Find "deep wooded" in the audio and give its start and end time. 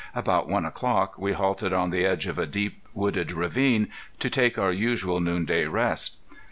2.47-3.31